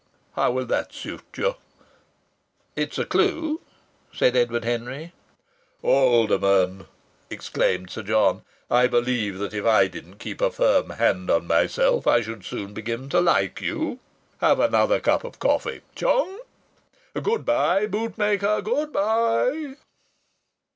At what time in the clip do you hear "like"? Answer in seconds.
13.21-13.61